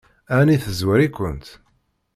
Ɛni 0.37 0.57
tezwar-ikent? 0.63 1.47